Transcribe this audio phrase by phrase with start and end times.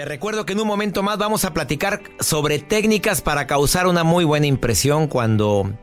[0.00, 4.02] Te recuerdo que en un momento más vamos a platicar sobre técnicas para causar una
[4.02, 5.74] muy buena impresión cuando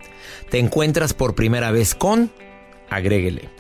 [0.50, 2.32] te encuentras por primera vez con,
[2.90, 3.52] agréguele,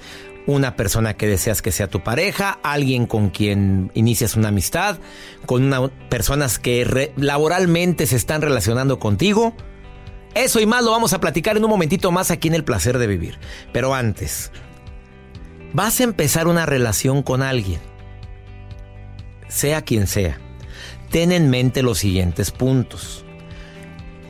[0.47, 4.97] una persona que deseas que sea tu pareja, alguien con quien inicias una amistad,
[5.45, 9.55] con una, personas que laboralmente se están relacionando contigo.
[10.33, 12.97] Eso y más lo vamos a platicar en un momentito más aquí en El Placer
[12.97, 13.37] de Vivir.
[13.73, 14.51] Pero antes,
[15.73, 17.79] vas a empezar una relación con alguien,
[19.49, 20.39] sea quien sea
[21.09, 23.23] ten en mente los siguientes puntos.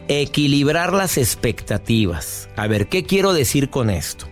[0.08, 2.50] Equilibrar las expectativas.
[2.56, 4.28] A ver, ¿qué quiero decir con esto?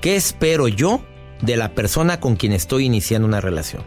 [0.00, 1.00] ¿Qué espero yo
[1.42, 3.84] de la persona con quien estoy iniciando una relación?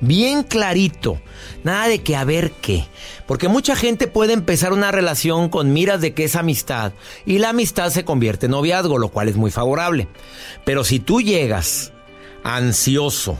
[0.00, 1.22] Bien clarito,
[1.64, 2.84] nada de que a ver qué,
[3.26, 6.92] porque mucha gente puede empezar una relación con miras de que es amistad
[7.24, 10.06] y la amistad se convierte en noviazgo, lo cual es muy favorable.
[10.66, 11.94] Pero si tú llegas
[12.44, 13.38] ansioso,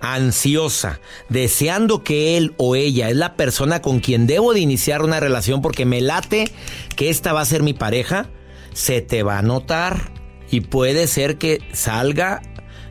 [0.00, 5.20] ansiosa, deseando que él o ella es la persona con quien debo de iniciar una
[5.20, 6.50] relación porque me late
[6.96, 8.28] que esta va a ser mi pareja,
[8.72, 10.12] se te va a notar
[10.50, 12.42] y puede ser que salga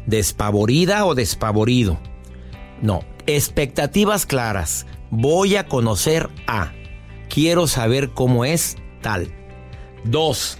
[0.05, 1.99] despavorida o despavorido.
[2.81, 4.85] No, expectativas claras.
[5.09, 6.73] Voy a conocer a.
[7.29, 9.31] Quiero saber cómo es tal.
[10.03, 10.59] Dos,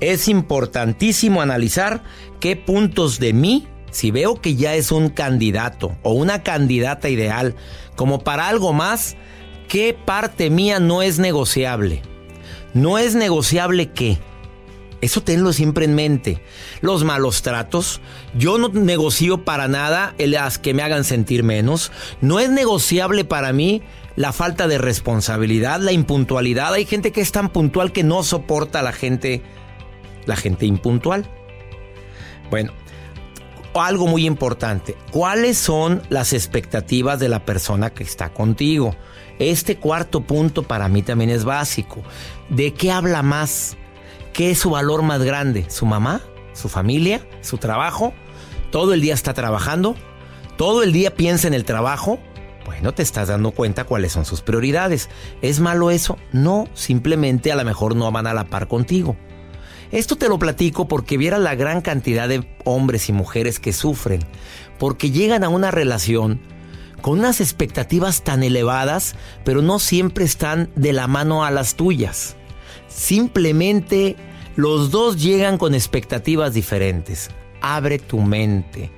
[0.00, 2.02] es importantísimo analizar
[2.40, 7.54] qué puntos de mí si veo que ya es un candidato o una candidata ideal
[7.94, 9.14] como para algo más,
[9.68, 12.02] ¿qué parte mía no es negociable?
[12.72, 14.18] ¿No es negociable qué?
[15.00, 16.42] Eso tenlo siempre en mente.
[16.80, 18.00] Los malos tratos.
[18.36, 21.92] Yo no negocio para nada las que me hagan sentir menos.
[22.20, 23.82] No es negociable para mí
[24.16, 26.72] la falta de responsabilidad, la impuntualidad.
[26.72, 29.42] Hay gente que es tan puntual que no soporta a la gente,
[30.26, 31.30] la gente impuntual.
[32.50, 32.72] Bueno,
[33.82, 34.96] algo muy importante.
[35.10, 38.94] ¿Cuáles son las expectativas de la persona que está contigo?
[39.38, 42.02] Este cuarto punto para mí también es básico.
[42.48, 43.76] ¿De qué habla más?
[44.32, 45.66] ¿Qué es su valor más grande?
[45.68, 46.20] ¿Su mamá?
[46.52, 47.26] ¿Su familia?
[47.40, 48.12] ¿Su trabajo?
[48.70, 49.96] ¿Todo el día está trabajando?
[50.56, 52.18] ¿Todo el día piensa en el trabajo?
[52.64, 55.10] Bueno, te estás dando cuenta cuáles son sus prioridades.
[55.42, 56.16] ¿Es malo eso?
[56.32, 59.16] No, simplemente a lo mejor no van a la par contigo.
[59.94, 64.24] Esto te lo platico porque viera la gran cantidad de hombres y mujeres que sufren,
[64.76, 66.40] porque llegan a una relación
[67.00, 72.34] con unas expectativas tan elevadas, pero no siempre están de la mano a las tuyas.
[72.88, 74.16] Simplemente
[74.56, 77.30] los dos llegan con expectativas diferentes.
[77.60, 78.90] Abre tu mente,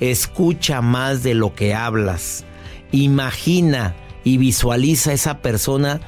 [0.00, 2.44] escucha más de lo que hablas,
[2.90, 3.94] imagina
[4.24, 6.00] y visualiza a esa persona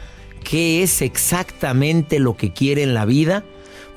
[0.43, 3.45] qué es exactamente lo que quiere en la vida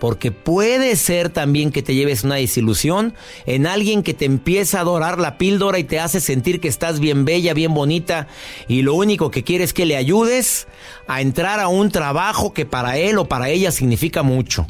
[0.06, 3.16] porque puede ser también que te lleves una desilusión
[3.48, 7.00] en alguien que te empieza a adorar la píldora y te hace sentir que estás
[7.00, 8.28] bien bella, bien bonita
[8.68, 10.68] y lo único que quiere es que le ayudes
[11.08, 14.68] a entrar a un trabajo que para él o para ella significa mucho.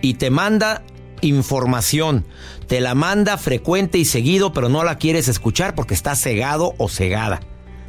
[0.00, 0.84] Y te manda
[1.22, 2.24] información,
[2.68, 6.88] te la manda frecuente y seguido, pero no la quieres escuchar porque estás cegado o
[6.88, 7.40] cegada.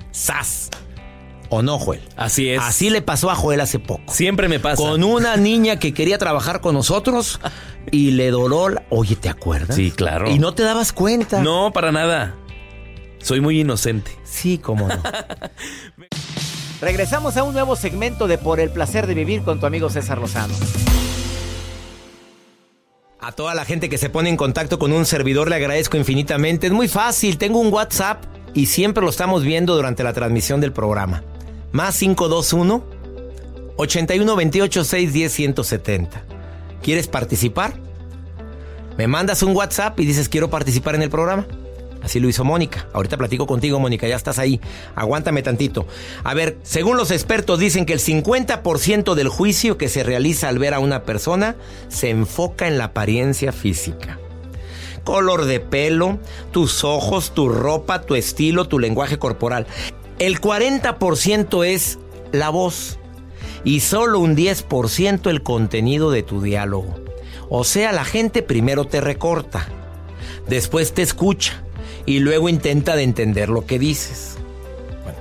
[0.09, 0.71] ¡Sas!
[1.55, 2.01] ¿O no, Joel?
[2.17, 2.59] Así es.
[2.59, 4.11] Así le pasó a Joel hace poco.
[4.11, 4.77] Siempre me pasa.
[4.77, 7.39] Con una niña que quería trabajar con nosotros
[7.91, 8.69] y le doló.
[8.89, 9.75] Oye, ¿te acuerdas?
[9.75, 10.31] Sí, claro.
[10.31, 11.43] Y no te dabas cuenta.
[11.43, 12.35] No, para nada.
[13.19, 14.17] Soy muy inocente.
[14.23, 14.99] Sí, cómo no.
[16.81, 20.17] Regresamos a un nuevo segmento de Por el placer de vivir con tu amigo César
[20.17, 20.55] Lozano.
[23.19, 26.65] A toda la gente que se pone en contacto con un servidor le agradezco infinitamente.
[26.65, 28.23] Es muy fácil, tengo un WhatsApp
[28.55, 31.23] y siempre lo estamos viendo durante la transmisión del programa.
[31.73, 32.83] Más 521
[33.77, 36.23] 81 28 610 170.
[36.83, 37.73] ¿Quieres participar?
[38.95, 41.47] Me mandas un WhatsApp y dices quiero participar en el programa.
[42.03, 42.87] Así lo hizo Mónica.
[42.93, 44.61] Ahorita platico contigo, Mónica, ya estás ahí.
[44.93, 45.87] Aguántame tantito.
[46.23, 50.59] A ver, según los expertos dicen que el 50% del juicio que se realiza al
[50.59, 51.55] ver a una persona
[51.87, 54.19] se enfoca en la apariencia física.
[55.05, 56.19] Color de pelo,
[56.51, 59.65] tus ojos, tu ropa, tu estilo, tu lenguaje corporal.
[60.19, 61.99] El 40% es
[62.31, 62.99] la voz
[63.63, 66.95] y solo un 10% el contenido de tu diálogo.
[67.49, 69.67] O sea, la gente primero te recorta,
[70.47, 71.63] después te escucha
[72.05, 74.37] y luego intenta de entender lo que dices.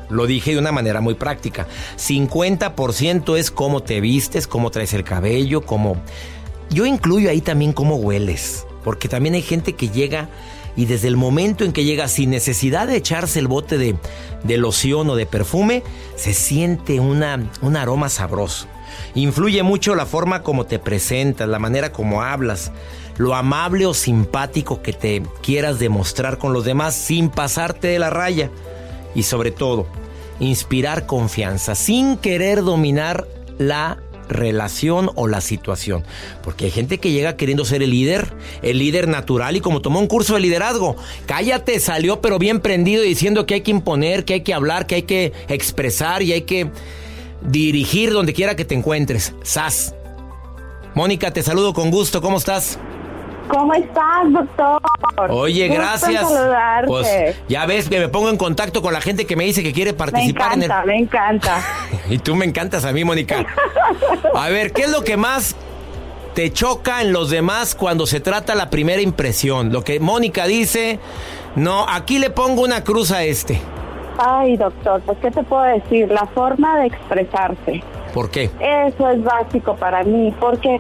[0.09, 1.67] Lo dije de una manera muy práctica.
[1.97, 5.97] 50% es cómo te vistes, cómo traes el cabello, cómo...
[6.71, 10.29] Yo incluyo ahí también cómo hueles, porque también hay gente que llega
[10.77, 13.97] y desde el momento en que llega sin necesidad de echarse el bote de,
[14.43, 15.83] de loción o de perfume,
[16.17, 18.67] se siente una, un aroma sabroso.
[19.15, 22.73] Influye mucho la forma como te presentas, la manera como hablas,
[23.19, 28.11] lo amable o simpático que te quieras demostrar con los demás sin pasarte de la
[28.11, 28.51] raya.
[29.15, 29.87] Y sobre todo,
[30.41, 33.27] inspirar confianza sin querer dominar
[33.59, 33.99] la
[34.33, 36.05] relación o la situación.
[36.43, 38.33] Porque hay gente que llega queriendo ser el líder,
[38.63, 40.97] el líder natural y como tomó un curso de liderazgo,
[41.27, 44.97] cállate, salió pero bien prendido diciendo que hay que imponer, que hay que hablar, que
[44.97, 46.71] hay que expresar y hay que
[47.43, 49.35] dirigir donde quiera que te encuentres.
[49.43, 49.95] Sas.
[50.95, 52.79] Mónica, te saludo con gusto, ¿cómo estás?
[53.53, 54.81] ¿Cómo estás, doctor?
[55.31, 56.23] Oye, Gusto gracias.
[56.23, 56.87] saludarte.
[56.87, 59.75] Pues ya ves que me pongo en contacto con la gente que me dice que
[59.75, 61.59] quiere me participar en el encanta, me encanta.
[62.09, 63.45] Y tú me encantas a mí, Mónica.
[64.35, 65.55] A ver, ¿qué es lo que más
[66.35, 69.71] te choca en los demás cuando se trata la primera impresión?
[69.71, 70.99] Lo que Mónica dice,
[71.55, 73.61] no, aquí le pongo una cruz a este.
[74.17, 76.11] Ay, doctor, pues, ¿qué te puedo decir?
[76.11, 77.83] La forma de expresarse.
[78.15, 78.51] ¿Por qué?
[78.61, 80.79] Eso es básico para mí, porque,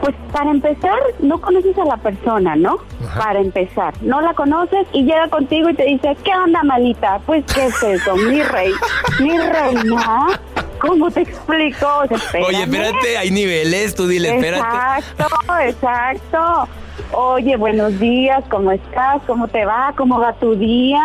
[0.00, 2.78] pues, para empezar, no conoces a la persona, ¿no?
[3.04, 3.20] Ajá.
[3.20, 7.20] Para empezar, no la conoces y llega contigo y te dice, ¿qué onda, malita?
[7.26, 8.16] Pues, ¿qué es eso?
[8.16, 8.72] Mi rey,
[9.20, 10.40] mi reina.
[10.80, 11.86] ¿Cómo te explico?
[11.86, 14.66] O sea, Oye, espérate, hay niveles, tú dile, espérate.
[14.66, 16.68] Exacto, exacto.
[17.12, 19.20] Oye, buenos días, ¿cómo estás?
[19.26, 19.92] ¿Cómo te va?
[19.96, 21.02] ¿Cómo va tu día?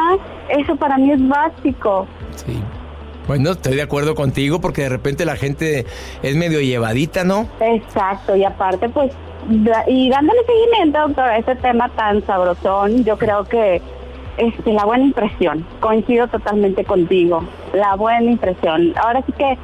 [0.49, 2.07] Eso para mí es básico.
[2.35, 2.61] Sí.
[3.27, 5.85] Bueno, estoy de acuerdo contigo porque de repente la gente
[6.21, 7.47] es medio llevadita, ¿no?
[7.59, 9.11] Exacto, y aparte, pues,
[9.87, 13.81] y dándole seguimiento, doctor, a este tema tan sabrosón, yo creo que
[14.37, 17.43] este, la buena impresión, coincido totalmente contigo,
[17.73, 18.93] la buena impresión.
[18.97, 19.57] Ahora sí que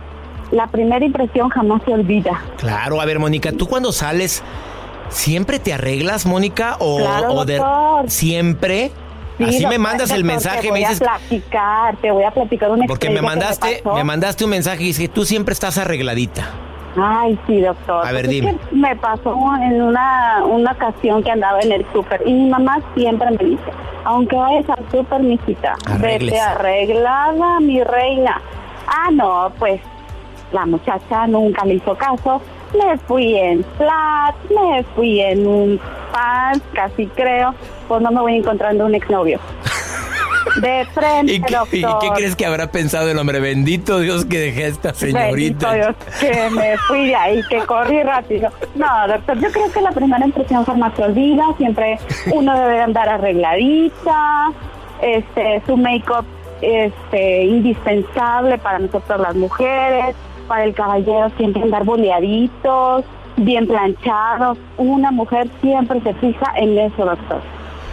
[0.51, 2.41] la primera impresión jamás se olvida.
[2.57, 4.43] Claro, a ver, Mónica, ¿tú cuando sales
[5.09, 6.77] siempre te arreglas, Mónica?
[6.79, 7.61] ¿O, Claro, o de
[8.07, 8.91] siempre?
[9.49, 11.01] Sí, Así me doctor, mandas el mensaje, te me voy dices...
[11.01, 14.87] a platicar, te voy a platicar una Porque me mandaste, me mandaste un mensaje y
[14.87, 16.49] dice, tú siempre estás arregladita.
[17.01, 18.05] Ay, sí, doctor.
[18.05, 18.57] A ver, Pues es dime.
[18.69, 22.79] que me pasó en una, una ocasión que andaba en el súper y mi mamá
[22.95, 23.71] siempre me dice,
[24.03, 26.35] aunque vayas al súper, mijita, Arréglese.
[26.35, 28.41] vete arreglada, mi reina.
[28.87, 29.79] Ah, no, pues
[30.51, 32.41] la muchacha nunca le hizo caso.
[32.77, 35.79] Me fui en flat, me fui en un
[36.11, 37.53] pants, casi creo,
[37.91, 39.37] pues no me voy encontrando un exnovio.
[40.61, 41.75] De frente, ¿Y qué, doctor.
[41.77, 43.41] y qué crees que habrá pensado el hombre?
[43.41, 45.71] Bendito Dios que dejé a esta señorita.
[45.71, 48.49] Bendito Dios, que me fui de ahí, que corrí rápido.
[48.75, 51.43] No, doctor, yo creo que la primera impresión jamás se olvida.
[51.57, 51.99] Siempre
[52.31, 54.53] uno debe andar arregladita.
[55.01, 56.25] Este, su make-up
[56.61, 60.15] este, indispensable para nosotros las mujeres.
[60.47, 63.03] Para el caballero siempre andar boleaditos,
[63.35, 64.57] bien planchados.
[64.77, 67.41] Una mujer siempre se fija en eso, doctor.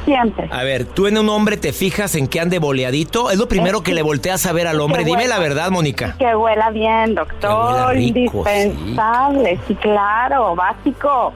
[0.04, 0.48] Siempre.
[0.50, 3.30] A ver, ¿tú en un hombre te fijas en que ande boleadito?
[3.30, 5.00] Es lo primero que le volteas a ver al hombre.
[5.00, 5.34] Que Dime huela.
[5.36, 6.14] la verdad, Mónica.
[6.18, 7.38] Que huela bien, doctor.
[7.40, 9.74] Que huela rico, Indispensable, sí.
[9.76, 11.32] claro, básico.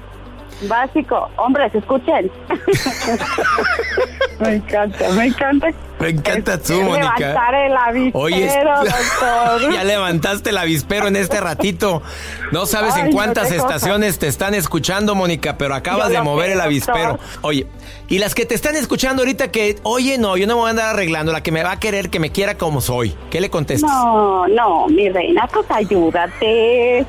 [0.69, 1.29] Básico.
[1.37, 2.31] Hombres, escuchen.
[4.41, 5.69] me encanta, me encanta.
[6.03, 7.17] Me encanta tú, Este, Mónica.
[7.19, 9.73] Levantar el avispero, Oye, es- doctor.
[9.73, 12.03] ya levantaste el avispero en este ratito.
[12.51, 13.57] No sabes Ay, en no cuántas cosa.
[13.57, 17.11] estaciones te están escuchando, Mónica, pero acabas Yo de mover el avispero.
[17.13, 17.27] doctor.
[17.43, 17.67] Oye,
[18.09, 20.71] y las que te están escuchando ahorita que, oye, no, yo no me voy a
[20.71, 23.15] andar arreglando, la que me va a querer, que me quiera como soy.
[23.31, 23.91] ¿Qué le contestas?
[23.91, 27.07] No, no, mi reina, pues ayúdate.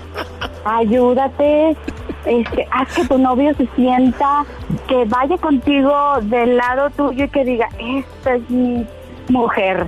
[0.66, 1.76] Ayúdate.
[2.26, 4.46] Este, haz que tu novio se sienta,
[4.88, 8.86] que vaya contigo del lado tuyo y que diga, esta es mi
[9.30, 9.88] mujer.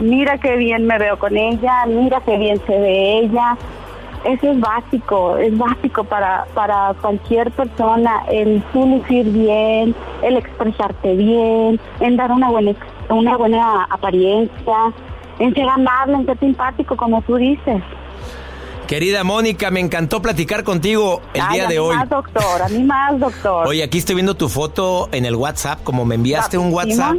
[0.00, 3.56] Mira qué bien me veo con ella, mira qué bien se ve ella.
[4.24, 11.14] Eso es básico, es básico para, para cualquier persona, el tú lucir bien, el expresarte
[11.14, 12.72] bien, en dar una buena,
[13.10, 14.92] una buena apariencia,
[15.38, 17.82] en ser amable, en ser simpático, como tú dices.
[18.86, 21.96] Querida Mónica, me encantó platicar contigo el día de hoy.
[21.96, 23.66] A mí más, doctor, a mí más, doctor.
[23.66, 27.16] Oye, aquí estoy viendo tu foto en el WhatsApp, como me enviaste un WhatsApp.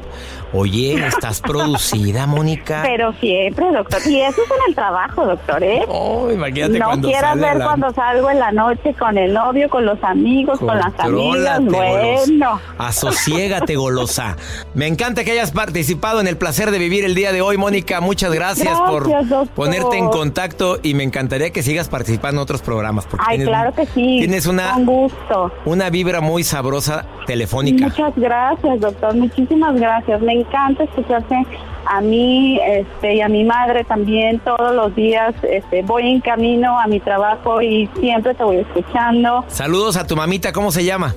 [0.58, 2.82] Oye, estás producida, Mónica.
[2.84, 4.00] Pero siempre, doctor.
[4.06, 5.82] Y eso es en el trabajo, doctor, ¿eh?
[5.90, 9.86] Oh, imagínate no cuando quieras ver cuando salgo en la noche con el novio, con
[9.86, 11.60] los amigos, con las amigas.
[11.62, 12.62] Bueno.
[12.78, 14.38] Asociégate, golosa.
[14.74, 18.00] Me encanta que hayas participado en el placer de vivir el día de hoy, Mónica.
[18.00, 19.10] Muchas gracias, por
[19.56, 23.06] ponerte en contacto y me encantaría que sigas participando en otros programas.
[23.08, 24.20] Porque Ay, claro que sí.
[24.20, 25.52] Tienes una, con gusto.
[25.66, 27.88] una vibra muy sabrosa telefónica.
[27.88, 29.16] Muchas gracias, doctor.
[29.16, 30.22] Muchísimas gracias.
[30.22, 31.46] Me encanta escucharte
[31.86, 35.34] a mí este, y a mi madre también todos los días.
[35.44, 39.46] Este, voy en camino a mi trabajo y siempre te voy escuchando.
[39.48, 41.14] Saludos a tu mamita, ¿cómo se llama?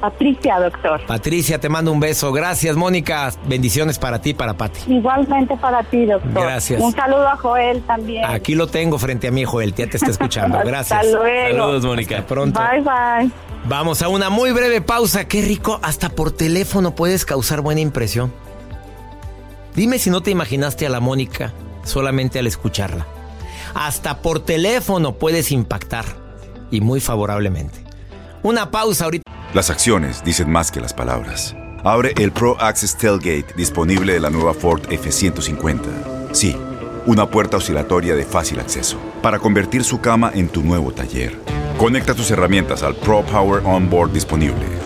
[0.00, 1.00] Patricia, doctor.
[1.06, 2.32] Patricia, te mando un beso.
[2.32, 3.30] Gracias, Mónica.
[3.46, 4.92] Bendiciones para ti, para Pati.
[4.92, 6.42] Igualmente para ti, doctor.
[6.42, 6.80] Gracias.
[6.80, 8.24] Un saludo a Joel también.
[8.24, 9.74] Aquí lo tengo frente a mí, Joel.
[9.74, 10.58] Ya te está escuchando.
[10.64, 11.00] Gracias.
[11.00, 11.58] Hasta luego.
[11.58, 12.16] Saludos, Mónica.
[12.16, 12.60] Hasta pronto.
[12.60, 13.30] Bye, bye.
[13.68, 15.26] Vamos a una muy breve pausa.
[15.26, 15.80] Qué rico.
[15.82, 18.32] Hasta por teléfono puedes causar buena impresión.
[19.76, 21.52] Dime si no te imaginaste a la Mónica
[21.84, 23.06] solamente al escucharla.
[23.74, 26.06] Hasta por teléfono puedes impactar.
[26.70, 27.84] Y muy favorablemente.
[28.42, 29.22] Una pausa ahorita.
[29.52, 31.54] Las acciones dicen más que las palabras.
[31.84, 36.32] Abre el Pro Access Tailgate disponible de la nueva Ford F-150.
[36.32, 36.56] Sí,
[37.04, 41.38] una puerta oscilatoria de fácil acceso para convertir su cama en tu nuevo taller.
[41.76, 44.85] Conecta tus herramientas al Pro Power Onboard disponible.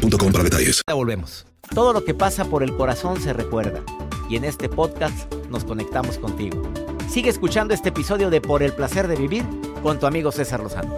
[0.00, 0.82] para detalles.
[0.86, 1.46] Ya volvemos.
[1.74, 3.82] Todo lo que pasa por el corazón se recuerda.
[4.28, 6.62] Y en este podcast nos conectamos contigo.
[7.08, 9.44] Sigue escuchando este episodio de Por el placer de vivir
[9.82, 10.96] con tu amigo César Lozano.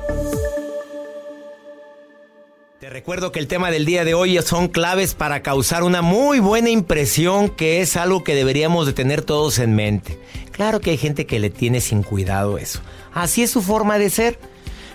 [2.80, 6.38] Te recuerdo que el tema del día de hoy son claves para causar una muy
[6.38, 10.18] buena impresión, que es algo que deberíamos de tener todos en mente.
[10.52, 12.80] Claro que hay gente que le tiene sin cuidado eso.
[13.12, 14.38] Así es su forma de ser.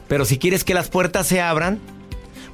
[0.08, 1.80] Pero si quieres que las puertas se abran,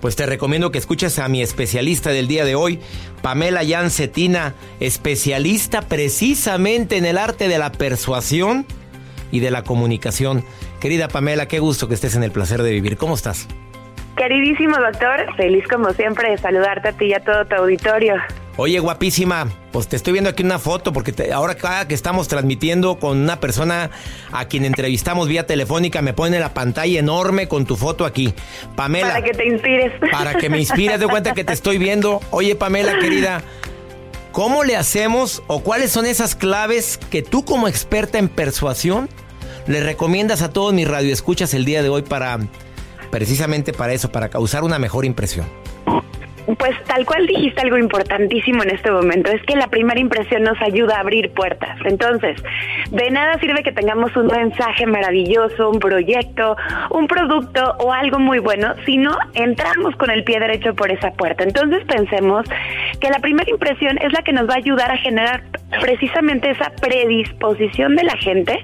[0.02, 2.80] pues te recomiendo que escuches a mi especialista del día de hoy,
[3.22, 8.66] Pamela Yancetina, especialista precisamente en el arte de la persuasión
[9.32, 10.44] y de la comunicación.
[10.80, 12.98] Querida Pamela, qué gusto que estés en el placer de vivir.
[12.98, 13.48] ¿Cómo estás?
[14.16, 18.16] Queridísimo doctor, feliz como siempre de saludarte a ti y a todo tu auditorio.
[18.62, 23.00] Oye, guapísima, pues te estoy viendo aquí una foto porque ahora cada que estamos transmitiendo
[23.00, 23.90] con una persona
[24.34, 28.34] a quien entrevistamos vía telefónica me pone la pantalla enorme con tu foto aquí.
[28.76, 29.14] Pamela.
[29.14, 29.94] Para que te inspires.
[30.12, 32.20] Para que me inspires, de cuenta que te estoy viendo.
[32.32, 33.44] Oye, Pamela, querida,
[34.34, 39.08] ¿cómo le hacemos o cuáles son esas claves que tú como experta en persuasión
[39.68, 42.38] le recomiendas a todos mis radioescuchas el día de hoy para
[43.10, 45.48] precisamente para eso, para causar una mejor impresión?
[46.58, 50.60] Pues tal cual dijiste algo importantísimo en este momento, es que la primera impresión nos
[50.62, 51.78] ayuda a abrir puertas.
[51.86, 52.42] Entonces,
[52.92, 56.56] de nada sirve que tengamos un mensaje maravilloso, un proyecto,
[56.90, 61.12] un producto o algo muy bueno si no entramos con el pie derecho por esa
[61.12, 61.44] puerta.
[61.44, 62.46] Entonces pensemos
[63.00, 65.44] que la primera impresión es la que nos va a ayudar a generar
[65.82, 68.64] precisamente esa predisposición de la gente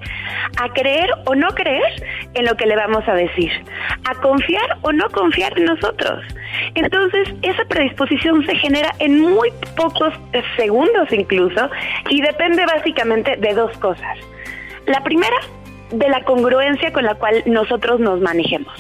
[0.62, 3.52] a creer o no creer en lo que le vamos a decir,
[4.10, 6.24] a confiar o no confiar en nosotros.
[6.76, 10.14] Entonces, esa predisposición se genera en muy pocos
[10.58, 11.70] segundos incluso
[12.10, 14.18] y depende básicamente de dos cosas.
[14.86, 15.38] La primera,
[15.92, 18.74] de la congruencia con la cual nosotros nos manejemos.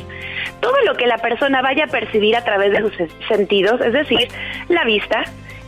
[0.60, 4.28] Todo lo que la persona vaya a percibir a través de sus sentidos, es decir,
[4.70, 5.24] la vista,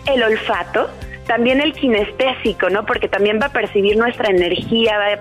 [0.05, 0.89] el olfato,
[1.27, 2.85] también el kinestésico, ¿no?
[2.85, 5.19] Porque también va a percibir nuestra energía,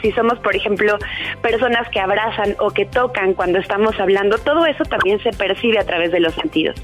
[0.00, 0.96] si somos, por ejemplo,
[1.42, 5.84] personas que abrazan o que tocan cuando estamos hablando, todo eso también se percibe a
[5.84, 6.76] través de los sentidos.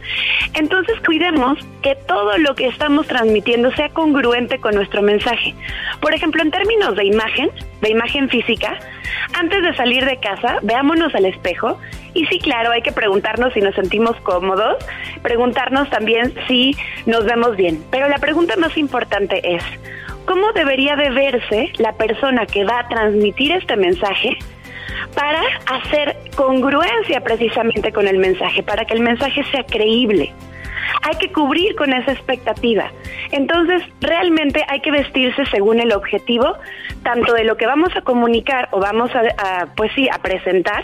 [0.54, 5.54] Entonces, cuidemos que todo lo que estamos transmitiendo sea congruente con nuestro mensaje.
[6.00, 8.78] Por ejemplo, en términos de imagen, de imagen física,
[9.34, 11.78] antes de salir de casa, veámonos al espejo
[12.14, 14.76] y sí, claro, hay que preguntarnos si nos sentimos cómodos,
[15.22, 17.84] preguntarnos también si nos vemos bien.
[17.90, 19.62] Pero la pregunta más importante es,
[20.24, 24.38] ¿cómo debería de verse la persona que va a transmitir este mensaje
[25.14, 30.32] para hacer congruencia precisamente con el mensaje, para que el mensaje sea creíble?
[31.02, 32.90] hay que cubrir con esa expectativa.
[33.32, 36.56] Entonces, realmente hay que vestirse según el objetivo,
[37.06, 40.82] tanto de lo que vamos a comunicar o vamos a, pues sí, a presentar,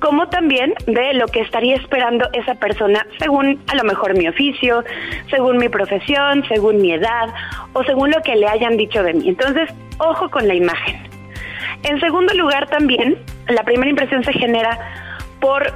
[0.00, 4.82] como también de lo que estaría esperando esa persona según a lo mejor mi oficio,
[5.28, 7.28] según mi profesión, según mi edad
[7.74, 9.28] o según lo que le hayan dicho de mí.
[9.28, 11.02] Entonces, ojo con la imagen.
[11.82, 14.78] En segundo lugar, también, la primera impresión se genera
[15.38, 15.70] por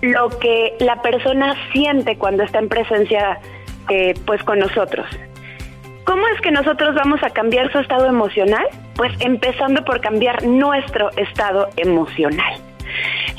[0.00, 3.38] lo que la persona siente cuando está en presencia
[3.90, 5.06] eh, pues con nosotros.
[6.06, 8.64] ¿Cómo es que nosotros vamos a cambiar su estado emocional?
[8.94, 12.60] Pues empezando por cambiar nuestro estado emocional.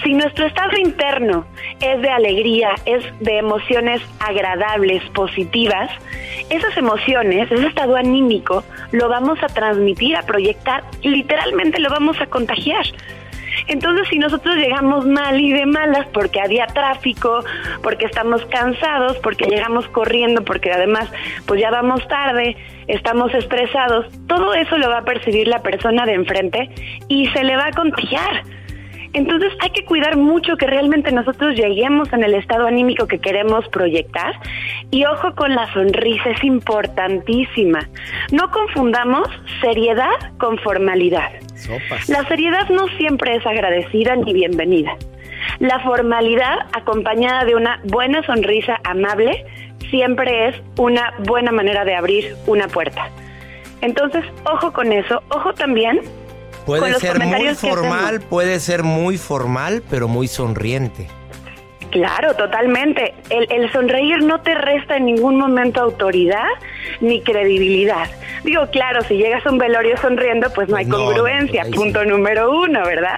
[0.03, 1.45] Si nuestro estado interno
[1.79, 5.89] es de alegría, es de emociones agradables, positivas,
[6.49, 12.25] esas emociones, ese estado anímico, lo vamos a transmitir, a proyectar, literalmente lo vamos a
[12.25, 12.85] contagiar.
[13.67, 17.43] Entonces, si nosotros llegamos mal y de malas porque había tráfico,
[17.83, 21.11] porque estamos cansados, porque llegamos corriendo, porque además
[21.45, 22.55] pues ya vamos tarde,
[22.87, 26.69] estamos estresados, todo eso lo va a percibir la persona de enfrente
[27.07, 28.43] y se le va a contagiar.
[29.17, 33.67] Entonces hay que cuidar mucho que realmente nosotros lleguemos en el estado anímico que queremos
[33.69, 34.35] proyectar
[34.91, 37.89] y ojo con la sonrisa, es importantísima.
[38.31, 39.27] No confundamos
[39.59, 41.31] seriedad con formalidad.
[42.07, 44.95] La seriedad no siempre es agradecida ni bienvenida.
[45.57, 49.47] La formalidad acompañada de una buena sonrisa amable
[49.89, 53.09] siempre es una buena manera de abrir una puerta.
[53.81, 56.01] Entonces, ojo con eso, ojo también
[56.67, 61.07] Puede ser muy formal, puede ser muy formal, pero muy sonriente.
[61.91, 63.13] Claro, totalmente.
[63.29, 66.43] El, sonreír no te resta en ningún momento autoridad
[66.99, 68.09] ni credibilidad.
[68.43, 72.83] Digo, claro, si llegas a un velorio sonriendo, pues no hay congruencia, punto número uno,
[72.83, 73.17] ¿verdad?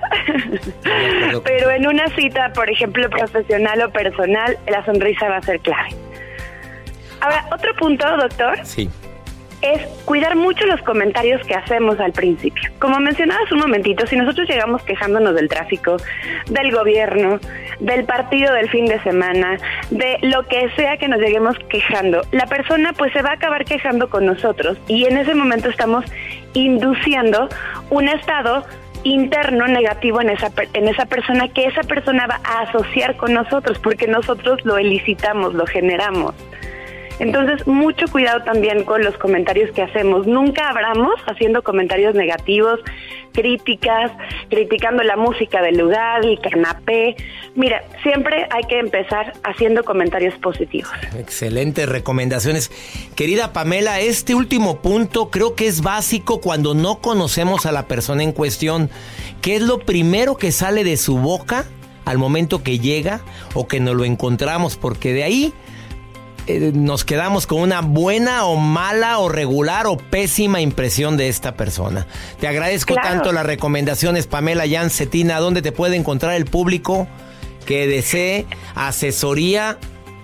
[1.43, 5.89] Pero en una cita, por ejemplo, profesional o personal, la sonrisa va a ser clave.
[7.21, 8.59] Ahora, otro punto, doctor.
[8.63, 8.89] Sí
[9.61, 12.71] es cuidar mucho los comentarios que hacemos al principio.
[12.79, 15.97] Como mencionabas un momentito, si nosotros llegamos quejándonos del tráfico,
[16.49, 17.39] del gobierno,
[17.79, 19.57] del partido del fin de semana,
[19.89, 23.65] de lo que sea que nos lleguemos quejando, la persona pues se va a acabar
[23.65, 26.05] quejando con nosotros y en ese momento estamos
[26.53, 27.49] induciendo
[27.89, 28.65] un estado
[29.03, 33.79] interno negativo en esa en esa persona que esa persona va a asociar con nosotros
[33.79, 36.35] porque nosotros lo elicitamos, lo generamos.
[37.19, 40.25] Entonces, mucho cuidado también con los comentarios que hacemos.
[40.25, 42.79] Nunca abramos haciendo comentarios negativos,
[43.33, 44.11] críticas,
[44.49, 47.15] criticando la música del lugar, el canapé.
[47.55, 50.91] Mira, siempre hay que empezar haciendo comentarios positivos.
[51.17, 52.71] Excelentes recomendaciones.
[53.15, 58.23] Querida Pamela, este último punto creo que es básico cuando no conocemos a la persona
[58.23, 58.89] en cuestión.
[59.41, 61.65] ¿Qué es lo primero que sale de su boca
[62.05, 63.21] al momento que llega
[63.53, 64.77] o que nos lo encontramos?
[64.77, 65.53] Porque de ahí
[66.49, 71.53] eh, nos quedamos con una buena o mala o regular o pésima impresión de esta
[71.53, 72.07] persona.
[72.39, 75.39] Te agradezco tanto las recomendaciones, Pamela Jan Cetina.
[75.39, 77.07] ¿Dónde te puede encontrar el público
[77.67, 79.77] que desee asesoría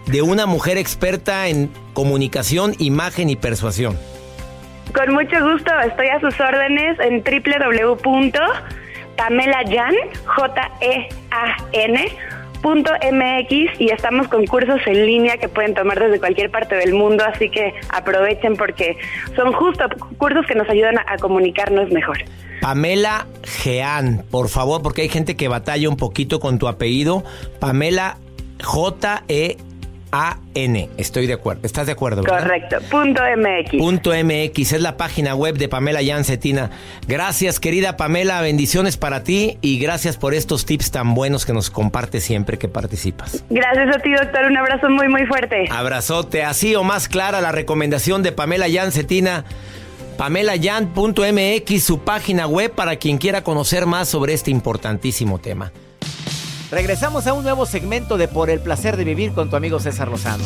[0.08, 3.96] de una mujer experta en comunicación, imagen y persuasión?
[4.96, 9.94] Con mucho gusto, estoy a sus órdenes en www.pamelayan,
[10.26, 12.12] J-E-A-N,
[12.62, 17.24] .mx y estamos con cursos en línea que pueden tomar desde cualquier parte del mundo,
[17.26, 18.98] así que aprovechen porque
[19.36, 19.86] son justo
[20.18, 22.18] cursos que nos ayudan a, comunicarnos mejor.
[22.62, 27.24] Pamela Gean, por favor, porque hay gente que batalla un poquito con tu apellido.
[27.60, 28.18] Pamela
[28.64, 29.58] J-E
[30.16, 30.90] a-N.
[30.98, 31.62] Estoy de acuerdo.
[31.66, 32.24] ¿Estás de acuerdo?
[32.24, 32.78] Correcto.
[32.90, 33.78] Punto MX.
[33.78, 34.72] Punto MX.
[34.72, 36.72] Es la página web de Pamela Yancetina.
[37.06, 38.40] Gracias, querida Pamela.
[38.40, 42.70] Bendiciones para ti y gracias por estos tips tan buenos que nos compartes siempre que
[42.70, 43.44] participas.
[43.50, 44.46] Gracias a ti, doctor.
[44.46, 45.66] Un abrazo muy, muy fuerte.
[45.70, 46.44] Abrazote.
[46.44, 49.44] Así o más clara la recomendación de Pamela Yancetina.
[50.18, 55.74] PamelaYan.mx, su página web para quien quiera conocer más sobre este importantísimo tema.
[56.72, 60.08] Regresamos a un nuevo segmento de Por el placer de vivir con tu amigo César
[60.08, 60.44] Lozano.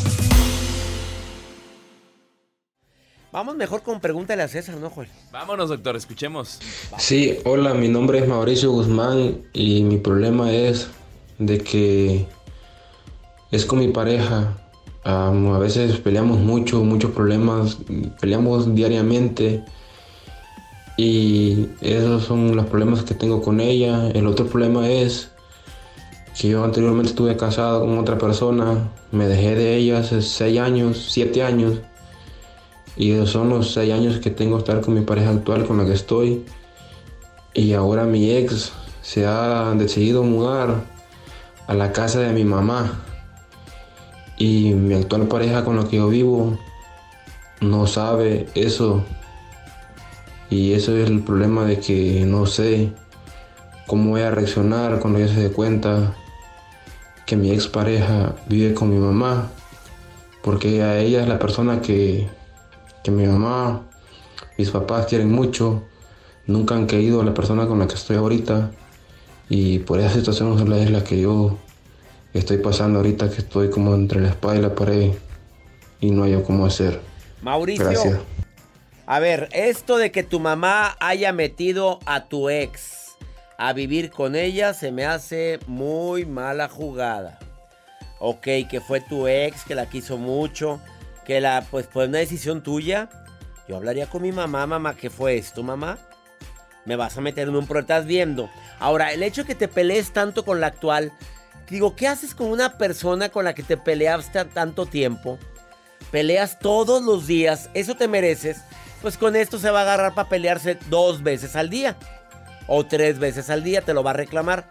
[3.32, 5.08] Vamos mejor con pregúntale a César, ¿no, Joel?
[5.32, 6.60] Vámonos, doctor, escuchemos.
[6.98, 10.90] Sí, hola, mi nombre es Mauricio Guzmán y mi problema es
[11.38, 12.28] de que
[13.52, 14.58] es con mi pareja.
[15.06, 17.78] A veces peleamos mucho, muchos problemas,
[18.20, 19.64] peleamos diariamente
[20.98, 24.10] y esos son los problemas que tengo con ella.
[24.10, 25.32] El otro problema es
[26.40, 31.08] que yo anteriormente estuve casado con otra persona, me dejé de ella hace 6 años,
[31.10, 31.80] 7 años
[32.96, 35.94] y son los 6 años que tengo estar con mi pareja actual con la que
[35.94, 36.46] estoy.
[37.54, 38.72] Y ahora mi ex
[39.02, 40.84] se ha decidido mudar
[41.68, 43.04] a la casa de mi mamá.
[44.38, 46.58] Y mi actual pareja con la que yo vivo
[47.60, 49.04] no sabe eso.
[50.50, 52.94] Y eso es el problema de que no sé
[53.88, 56.16] cómo voy a reaccionar cuando ella se dé cuenta
[57.30, 59.52] que mi ex pareja vive con mi mamá
[60.42, 62.28] porque a ella es la persona que,
[63.04, 63.84] que mi mamá
[64.58, 65.84] mis papás quieren mucho
[66.48, 68.72] nunca han querido a la persona con la que estoy ahorita
[69.48, 71.56] y por esa situación es la que yo
[72.34, 75.12] estoy pasando ahorita que estoy como entre la espada y la pared
[76.02, 77.00] y no hay cómo hacer.
[77.44, 77.86] Mauricio.
[77.86, 78.20] Gracias.
[79.06, 83.09] A ver, esto de que tu mamá haya metido a tu ex
[83.60, 87.38] a vivir con ella se me hace muy mala jugada.
[88.18, 90.80] Ok, que fue tu ex, que la quiso mucho,
[91.26, 93.10] que la, pues fue una decisión tuya.
[93.68, 95.98] Yo hablaría con mi mamá, mamá, ¿qué fue esto, mamá?
[96.86, 98.50] Me vas a meter en un pro, estás viendo.
[98.80, 101.12] Ahora, el hecho de que te pelees tanto con la actual,
[101.70, 105.38] digo, ¿qué haces con una persona con la que te peleaste tanto tiempo?
[106.12, 108.62] Peleas todos los días, eso te mereces.
[109.02, 111.98] Pues con esto se va a agarrar para pelearse dos veces al día.
[112.72, 114.70] O tres veces al día, te lo va a reclamar.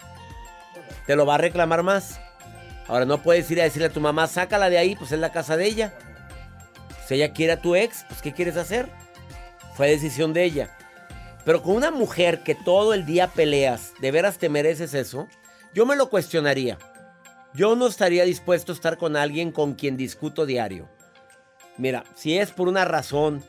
[1.05, 2.21] Te lo va a reclamar más.
[2.87, 5.33] Ahora no puedes ir a decirle a tu mamá, sácala de ahí, pues es la
[5.33, 5.99] casa de ella.
[7.07, 8.89] Si ella quiere a tu ex, pues ¿qué quieres hacer?
[9.75, 10.71] Fue decisión de ella.
[11.45, 15.27] Pero con una mujer que todo el día peleas, ¿de veras te mereces eso?
[15.75, 16.79] Yo me lo cuestionaría.
[17.53, 20.89] Yo no estaría dispuesto a estar con alguien con quien discuto diario.
[21.79, 23.43] Mira, si es por una razón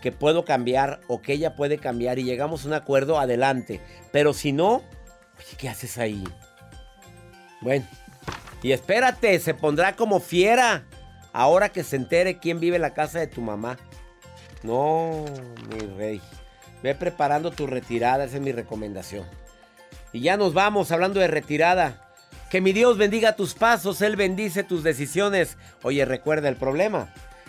[0.00, 3.80] que puedo cambiar o que ella puede cambiar y llegamos a un acuerdo, adelante.
[4.12, 6.24] Pero si no, oye, ¿qué haces ahí?
[7.60, 7.86] Bueno,
[8.62, 10.84] y espérate, se pondrá como fiera
[11.32, 13.78] ahora que se entere quién vive en la casa de tu mamá.
[14.62, 15.24] No,
[15.70, 16.20] mi rey.
[16.82, 19.26] Ve preparando tu retirada, esa es mi recomendación.
[20.12, 22.06] Y ya nos vamos hablando de retirada.
[22.50, 25.56] Que mi Dios bendiga tus pasos, Él bendice tus decisiones.
[25.82, 27.12] Oye, recuerda el problema.